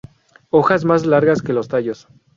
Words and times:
Hojas 0.49 0.83
más 0.83 1.05
largas 1.05 1.43
que 1.43 1.53
los 1.53 1.67
tallos. 1.67 2.07